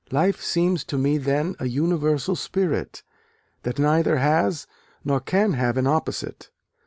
Life 0.11 0.41
seems 0.41 0.83
to 0.85 0.97
me 0.97 1.19
then 1.19 1.55
a 1.59 1.67
universal 1.67 2.35
spirit, 2.35 3.03
that 3.61 3.77
neither 3.77 4.17
has 4.17 4.65
nor 5.05 5.19
can 5.19 5.53
have 5.53 5.77
an 5.77 5.85
opposite. 5.85 6.49